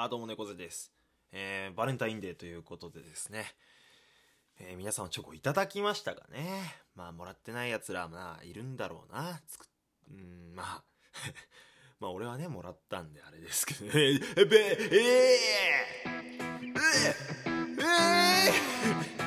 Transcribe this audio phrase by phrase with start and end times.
[0.00, 0.92] あーどうも猫背です。
[1.32, 3.46] えー、バレンタインデーということでですね、
[4.60, 6.72] えー皆さんチョコいただきましたかね？
[6.94, 9.40] まあ、もらってない奴ら、まあ、いるんだろうな。
[9.48, 9.66] つく、
[10.08, 10.84] うーん、まあ、
[11.98, 13.90] まあ、俺はね、もらったんであれですけどね。
[14.36, 14.88] え、べ、えー、
[16.06, 19.17] えー、え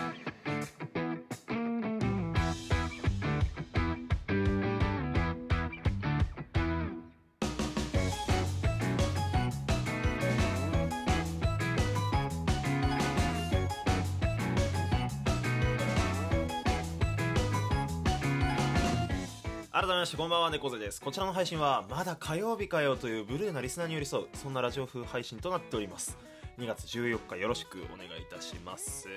[19.82, 21.02] 改めましてこんばんは猫背です。
[21.02, 26.20] こちらの配信はまだ火曜日かよというブルーなリスナーに寄り添うそんなラジオ風配信となっております。
[26.60, 29.08] 2月14日よろしくお願いいたします。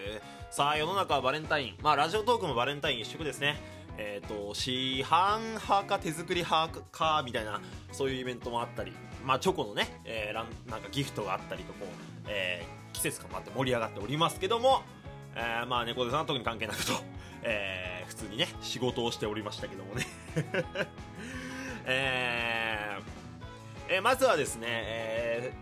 [0.50, 1.74] さあ世の中はバレンタイン。
[1.82, 3.60] まあラジオトークもバレンタイン一色ですね。
[3.98, 7.60] えっ、と市販派か手作り派かみたいな
[7.92, 11.88] そういうイベントもあったりまあチョコのね、えーなんかギフトがあったりとこう、
[12.26, 14.80] えー季節感もあって盛り上がっておりますけども
[15.36, 16.92] えーまあ猫背さんは特に関係なくと、
[17.42, 20.23] えー普通にね仕事をしておりましたけどもね。
[21.86, 23.02] えー
[23.94, 25.52] えーまずはですね、え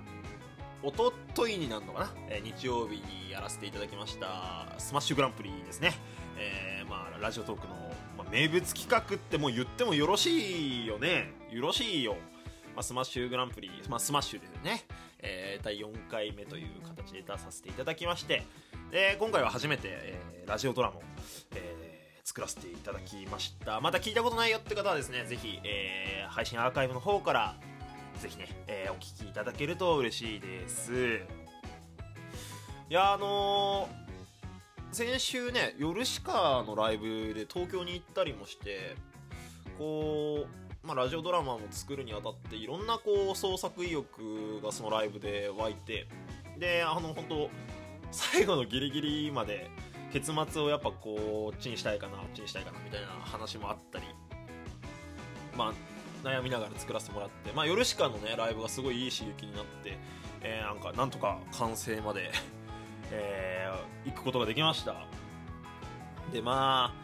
[0.82, 5.94] ー、おとといになるのかな、えー日曜日にやらせていただきましたスマッシュグランプリですね、
[6.38, 7.74] えーまあ、ラジオトークの、
[8.16, 11.32] まあ、名物企画ってもう言ってもよろしいよね。
[11.50, 12.16] よろしいよ、
[12.74, 14.84] まあ、スマッシュグランプリ、まあ、スマッシュでね、
[15.18, 18.42] えー第4回目という形で出させていただきまして。
[18.90, 21.02] で今回は初めて、えーラジオドラマを、
[21.54, 21.71] えー
[22.32, 23.78] 作らせていただきました。
[23.82, 27.54] まだ聞いたことないよって方はですねぜひ、えー配信アーカイブの方から
[28.20, 30.92] ぜひね、えーお聞きいただけると嬉しいです。
[32.88, 38.96] いやあのー先週ねヨルシカのライブで東京に行ったりもして
[39.78, 40.46] こ
[40.84, 46.06] う、まあ、ラジオドラマも作るにあたっていろんなこう創作意欲がそのライブで湧いて
[46.58, 47.50] であの本当
[48.10, 49.70] 最後のギリギリまで
[50.12, 54.04] 結末をやっぱこうっちにしたいかなあっちにしたいかなみたいな話もあったり
[55.56, 59.98] まあ悩みながら作らせてもらってまあヨルシカのねライブがすごいいい刺激になって、
[60.42, 62.30] えーなんかなんとか完成まで、
[63.10, 65.06] えー行くことができました。
[66.32, 67.02] でまあ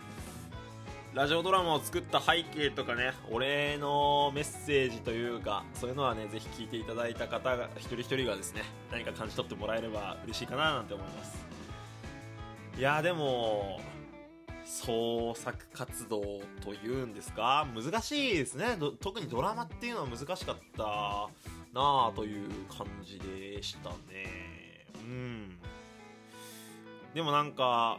[1.15, 8.63] ラジオドラマを作った背景とかねお礼のメッセージというかそういうのはねぜひ聞いていただいた方が一人一人がですね
[8.93, 11.47] 何か感じ取ってもらえれば嬉しいかななんて思います。
[12.79, 13.81] いやでも
[14.65, 16.21] 創作活動
[16.63, 18.79] というんですか難しいですね。
[19.01, 21.27] 特にドラマっていうのは難しかったな
[21.75, 24.87] あという感じでしたね。
[24.95, 25.59] うん。
[27.15, 27.99] でもなんか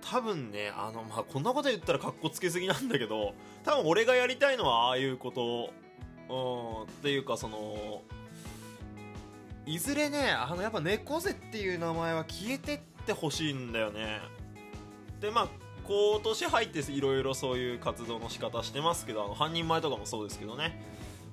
[0.00, 5.70] 多分ねあのまあこんなこと言ったらかっこつけすぎなんだけど多分俺がやりたいのはああいうこと。
[6.28, 8.02] うんっていうかその
[9.64, 14.20] いずれねあのやっぱ猫背っていう名前は消えてっててほしいんだよね。
[15.20, 15.48] でまあ
[15.84, 20.80] 今年入っていろいろそういう活動の仕方してますけどあの半人前とかもそうですけどね。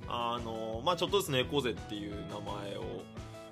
[0.07, 2.83] あのまあちょっとずつ猫背っていう名前を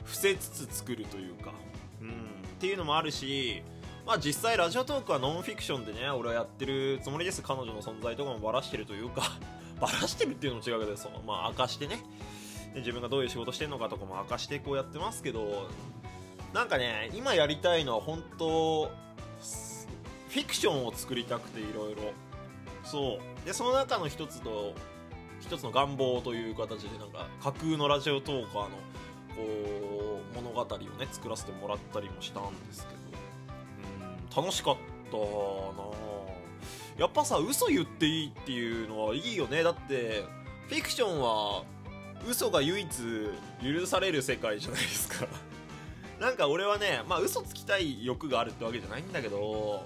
[0.05, 1.53] 伏せつつ作るというか。
[2.01, 2.09] うん。
[2.09, 2.11] っ
[2.59, 3.61] ていうのもあるし
[4.05, 7.41] まあ実際ラジオトークはノンフィクションでね俺はやってるつもりです。
[7.41, 9.23] 彼女の存在とかもバラしてるというか。
[9.81, 12.01] バラしてるっていうのも違うけどそのまあ明かしてね。
[12.75, 15.69] 自分がどういう仕事してるのかとかも明かしてこうやってますけど
[16.53, 22.13] なんかね今やりたいのは本当フィクションを作りたくていろいろ。
[22.83, 23.45] そう。
[23.45, 24.73] でその中の一つと
[25.39, 28.69] 一つの願望という形でなんか架空のラジオトーカーの
[29.35, 32.99] こう物語をね作らせてもらったりもしたんですけど。
[32.99, 33.03] うん
[34.35, 34.77] 楽しかっ
[35.11, 35.23] たな
[36.97, 39.61] やっぱさ嘘言っていいっていうのはいいよね。
[39.61, 40.23] だって
[40.69, 41.63] フィクションは
[42.27, 42.89] 嘘が唯一
[43.61, 45.27] 許される世界じゃないですか。
[46.19, 49.85] なんか俺はねまあ嘘つきたい欲があるってわけじゃないんだけど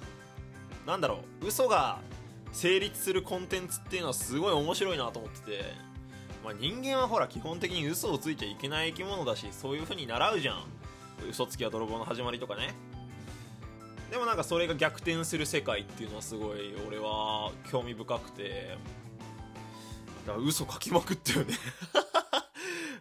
[0.86, 2.00] なんだろう嘘が
[2.52, 5.64] 成立するコンテンツっていうのはすごい面白いなと思ってて、
[6.44, 10.64] まあ、人間はほら基本的に嘘をついちゃいけない生き物だしそういう風に習うじゃん。
[11.30, 12.74] 嘘つきは泥棒の始まりとかね。
[14.12, 18.78] でもなんかそれが逆転する世界っていうのはすごい俺は興味深くて
[20.26, 21.54] だから嘘書きまくったよね。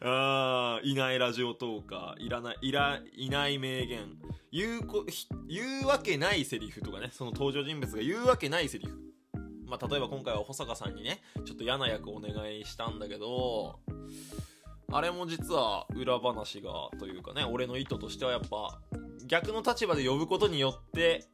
[0.00, 4.16] あいないラジオトーカーいらないいらいない名言。
[4.52, 5.04] 言うこ
[5.48, 8.98] 言うわけないセリフとかねその登場人物が言うわけないセリフ。
[9.66, 13.80] まあ例えば今回は保坂さんにねちょっと嫌な役お願いしたんだけど
[14.92, 18.80] あれも実は裏話がというかね俺の意図としてはやっぱ
[19.26, 21.26] 逆の立場で呼ぶことによって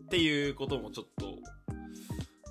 [0.00, 1.26] っていうこともちょっと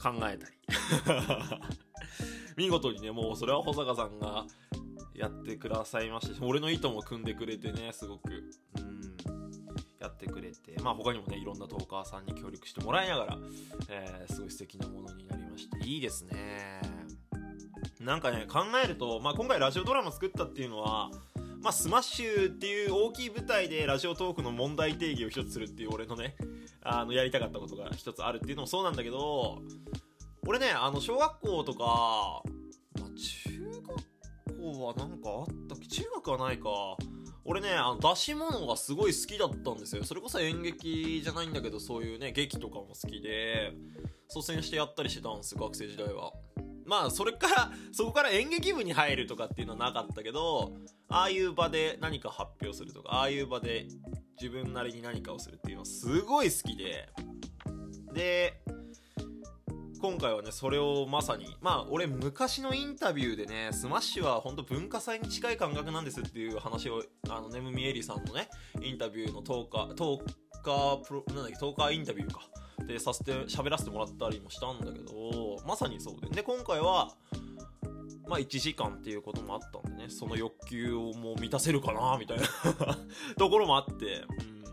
[0.01, 0.57] 考えたり。
[2.57, 4.45] 見事にねもうそれは保坂さんが
[5.17, 8.29] やってくださいまして俺の意図も組んでくれてねすごく。
[8.31, 9.17] うん。
[9.99, 10.79] やってくれて。
[10.81, 13.37] まあ他にもねいろんなトーカーさんに協力してもらいながら、
[13.89, 15.87] えー、すごい素敵なものになりまして。
[15.87, 16.81] いいですね。
[17.99, 21.09] なんかね考えると、まあ、今回ラジオドラマ作ったっていうのは
[21.61, 26.35] まあ、スマッシュっていう大きい舞台でラジオトークの問題提起を一つするっていう俺のね、
[26.81, 29.61] あの、やりたかったことが一つあるっていうのもそうなんだけど、
[30.45, 32.41] 俺ね、あの、小学校とか、
[32.99, 33.56] まあ、中
[34.71, 35.87] はなんかあったっけ？
[35.87, 36.69] 中学はないか。
[37.45, 40.03] 俺ね、あの、出し物がすごい好きだったんですよ。
[40.03, 43.71] それこそ演劇じゃないんだけど、そういうね、劇とかも好きで、
[44.35, 46.33] 率先してやったりしてたんですよ、学生時代は。
[46.85, 50.73] まあ、それから、 そこから演劇部に入るとかっていうのはなかったけど、
[51.07, 53.87] ああいう場で何か発表するとか、ああいう場で
[54.41, 57.09] 自分なりに何かをするっていうのはすごい好きで、
[58.13, 58.61] で、
[59.99, 68.49] 今回はね、それをまさに、まあ、俺昔のインタビューでね、スマッシュは本当文化祭に近い感覚なんですっていう話を、あの、ネムミエリさんのね、
[68.81, 70.17] インタビューの10日、10
[70.63, 72.41] 日プロ、なんだっけ、10日インタビューか。
[72.85, 76.29] で、させて、喋らせてもらったりもしたんだけど、まさにそうで。
[76.29, 77.15] で、今回は、
[78.27, 82.45] まあ1時間っていうこともあったんでね、その欲求をもう満たせるかな、みたいな
[83.37, 84.25] ところもあって、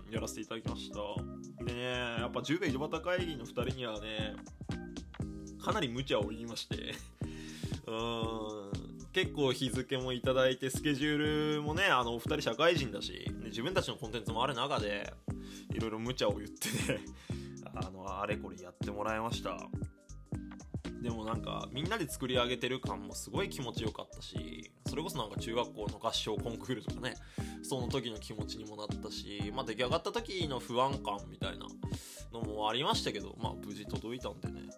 [0.06, 1.64] うん、やらせていただきました。
[1.64, 1.82] でね、
[2.20, 4.36] やっぱ10名井戸端会議の2人にはね、
[5.64, 6.94] かなり無茶を言いまして
[7.86, 15.12] うーん、結構日付もいただいて、スケジュールもね、あの、お二人社会人だし、自分たちのコンテンツもある中で、
[15.74, 17.00] いろいろ無茶を言ってね
[17.74, 19.68] あの、あれこれやってもらいました。
[21.04, 27.14] でもなんかみんなで作り上げてる感もすごい気持ちよかったしそれこそなんか中学校の合唱コンクールとかね
[27.62, 31.66] その時の気持ちにもなったし、まあ、出来上がった時の不安感みたいな
[32.34, 34.68] のもありましたけどまあ無事届いたんでね。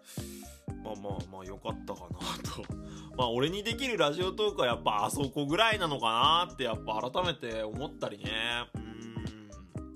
[0.83, 2.07] まあまあまあ良かったかな
[2.51, 2.63] と。
[3.17, 8.31] まあ俺にできるラジオトークはやっぱあそこぐらいなのかなってやっぱ改めて思ったりね。
[8.75, 9.49] うん。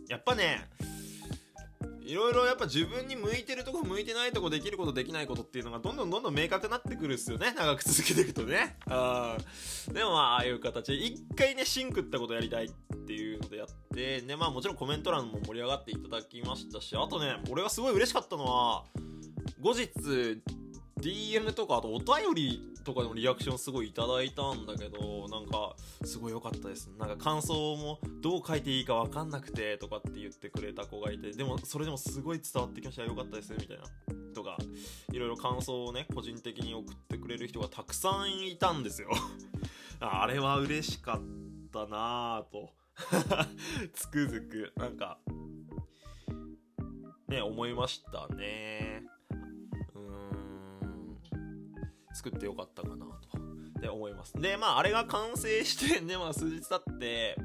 [0.09, 0.69] やっぱね
[2.01, 7.53] いろいろやっぱ自分に向いてるとこ向いてないとこできることできないことっていうのがどんどんどんどん明確になってくるっすよね。
[7.55, 8.75] 長く続けていくとね。
[8.87, 12.69] うんでもまあああいう形で一回ねシンクったことやりたいっ
[13.07, 18.83] ていうのでやってでまあもちろんコメント欄も盛り上がっていただきましたしあとね俺がすごい嬉しかったのは
[19.59, 19.89] 後日
[20.99, 26.89] DM とかあとお便りとかでもリアクションすごいいただいたんだけどなんかすごい良かったです。
[26.97, 33.03] なんか感想もどう書いていいか分かんなくてとかって言ってくれた子がいてでもそれでもすごい伝わってきました。
[33.03, 33.83] 良かったですみたいな。
[34.33, 34.57] とか
[35.11, 39.09] いろいろ感想をね個人的に送ってくれる人がたくさんいたんですよ。
[39.99, 41.21] あれは嬉しかっ
[41.71, 42.80] たなぁと。
[43.93, 44.73] つくづく。
[44.75, 45.19] なんか
[47.27, 49.03] ね思いましたね。
[49.95, 51.17] うーん。
[52.13, 53.81] 作ってよかったかなと。
[53.81, 54.33] で思います。
[54.33, 57.35] でまああれが完成してでまあ数日経って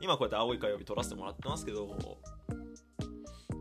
[0.00, 1.96] 今こうやって青い火曜日撮らせてもらってますけど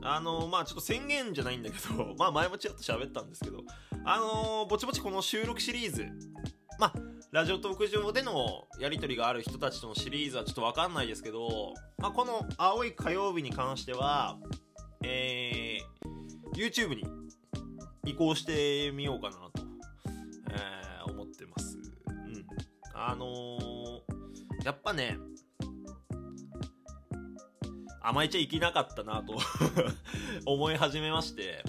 [0.01, 3.63] あのまあちょっと宣言じゃないんだけど まあ前もちらっと喋ったんですけど
[4.05, 6.07] あのぼちぼちこの収録シリーズ
[7.31, 14.39] ラジオトーク上でのやり取りがある人たちとのシリーズはちょっとわかんないですけど、まあ、この青い火曜日に関しては、
[15.03, 17.05] えー、YouTube に
[18.03, 19.51] 移行してみようかなと
[20.51, 21.77] えー、思ってます。
[22.07, 22.45] うん
[22.95, 25.19] あのー、やっぱね、
[28.01, 29.37] 甘えちゃいけなかったなと
[30.51, 31.63] 思い始めまして、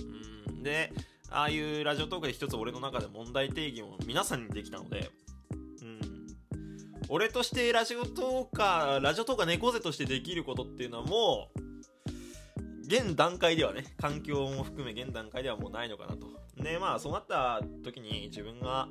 [0.49, 0.91] うん、で、
[1.29, 5.11] ああいうラジオトークで一つ俺の中で問題定義を皆さんにできたので、
[7.13, 11.61] 俺としてラジオトーカー、ラジオトーカー猫背としてできることっていうのはもう、
[12.87, 16.29] 現段階ではね、環境も含め現段階ではもうないのかなと。
[16.63, 18.89] で、まあそうなった時に自分が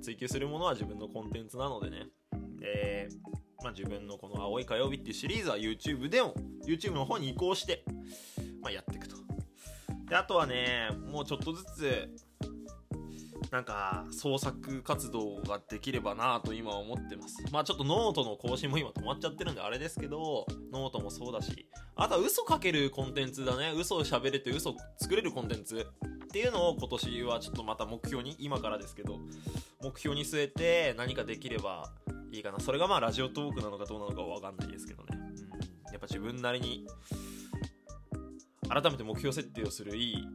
[0.00, 2.06] 追求するものは自分のコンテンツなのでね。
[2.58, 3.08] で、
[3.62, 6.34] まあ、自分のこの青い火曜日っていうシリーズは YouTube でも、
[6.66, 7.84] YouTube の方に移行して、
[8.62, 9.16] まあ、やっていくと。
[10.08, 12.10] で、あとはね、もうちょっとずつ、
[13.50, 17.42] なんか、創作活動ができればなと今思ってます。
[17.50, 23.72] まあちょっとノートの更新も今止まっちゃってるんであれですけど、ノートもそうだし、あとは嘘かけるコンテンツだね。
[23.74, 25.86] 嘘を喋れて嘘作れるコンテンツ
[26.24, 29.18] っていうのを今年はちょっとまた目標に、今からですけど、
[29.80, 31.90] 目標に据えて何かできれば
[32.32, 36.86] いいかなそれがまあラジオトークなのかどうなのかは分かんないですけどね、うん、やっぱ自分なりに
[38.68, 40.28] 改めて目標設定をするいい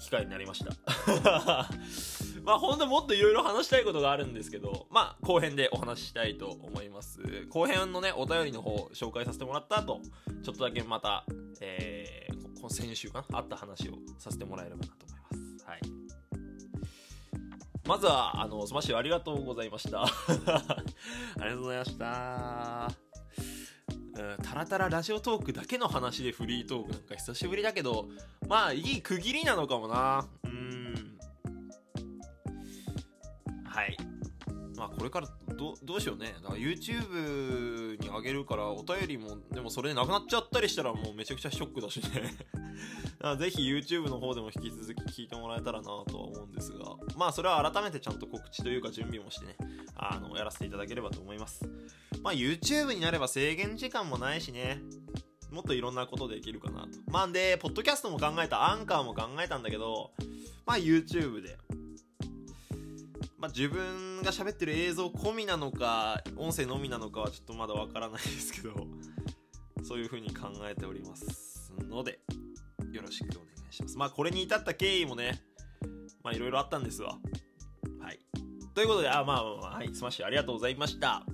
[0.00, 1.68] 機会になりました
[2.44, 7.20] まあ本当もっといろいろ話したいことがあるんですけどまあ後編でお話ししたいと思います
[7.50, 10.00] 後編のねお便りの方紹介させてもらった後
[10.42, 11.24] ちょっとだけまた
[11.60, 16.12] えー、この先週かなあった話をさせてもらえればなと思いますはい
[17.84, 20.04] まずは、あの、スマッシュありがとうございました。
[20.06, 20.06] あ
[21.38, 22.92] りがとうございました。
[24.14, 28.08] うん、タラタララジオトークだけの話でフリートークなんか久しぶりだけど、
[28.46, 30.28] まあ、いい区切りなのかもな。
[30.44, 30.81] うん。
[33.72, 33.96] はい。
[34.76, 36.34] まあ、これからどどうしようね。
[36.42, 42.36] だから YouTube に上げるから、お便りも、でもそれでなくなっちゃったりしたらもうめちゃくちゃショックだしね。
[43.38, 49.56] ぜひ YouTube の方でも引き続き聞いてもらえたらなとは思うんですが、まあそれは改めてちゃんと告知というか準備もしてね、
[49.96, 51.64] あの、やらせていただければと思います。
[52.22, 54.82] まあ YouTube になれば制限時間もないしね、
[55.52, 56.88] もっといろんなことできるかなと。
[57.06, 60.10] まあんで、ポッドキャストも考えた、アンカーも考えたんだけど、
[60.66, 61.56] まあ YouTube で。
[63.42, 68.86] まあ自分が喋ってる映像込みなのか、音声のみなのかはちょっとまだわからないですけど、
[69.82, 72.20] そういう風に考えておりますので、
[72.92, 73.98] よろしくお願いします。
[73.98, 75.42] まあこれに至った経緯もね、
[76.22, 77.18] まあいろいろあったんですわ。
[78.00, 78.20] はい。
[78.74, 81.24] ということで、あ、まあまあ、はい、スマッシュありがとうございました。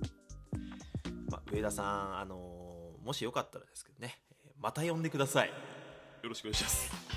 [1.30, 4.18] まあ、上田さん、あのーもしよかったらですけどね、
[4.58, 5.48] また呼んでください。
[5.48, 5.54] よ
[6.28, 7.07] ろしくお願いします。